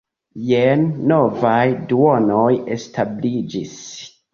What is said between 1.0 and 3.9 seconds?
novaj duonoj establiĝis.